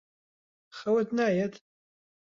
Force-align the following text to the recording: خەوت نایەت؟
خەوت 0.77 1.07
نایەت؟ 1.17 1.53